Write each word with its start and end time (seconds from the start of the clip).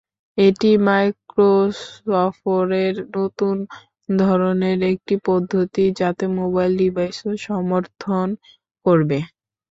এটি 0.37 0.69
মাইক্রোসফটের 0.85 1.75
নতুন 3.15 3.55
ধরনের 4.19 4.79
একটি 4.91 5.15
পদ্ধতি, 5.27 5.83
যাতে 5.99 6.23
মোবাইল 6.39 6.71
ডিভাইসও 6.81 7.31
সমর্থন 7.45 8.27
করবে। 8.85 9.19